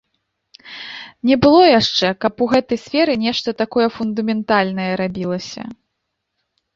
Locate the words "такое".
3.61-3.85